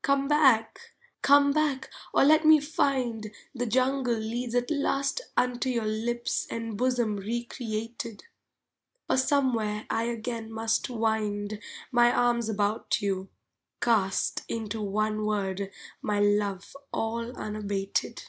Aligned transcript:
Come 0.00 0.28
back! 0.28 0.80
come 1.20 1.52
back 1.52 1.90
or 2.14 2.24
let 2.24 2.46
me 2.46 2.58
find 2.58 3.30
The 3.54 3.66
jungle 3.66 4.14
leads 4.14 4.54
at 4.54 4.70
last 4.70 5.20
Unto 5.36 5.68
your 5.68 5.84
lips 5.84 6.46
and 6.48 6.74
bosom 6.78 7.16
recreated! 7.18 8.24
O 9.10 9.16
somewhere 9.16 9.84
I 9.90 10.04
again 10.04 10.50
must 10.50 10.88
wind 10.88 11.60
My 11.92 12.10
arms 12.10 12.48
about 12.48 13.02
you, 13.02 13.28
cast 13.82 14.42
Into 14.48 14.80
one 14.80 15.26
word 15.26 15.70
my 16.00 16.18
love 16.18 16.74
all 16.90 17.36
unabated! 17.36 18.22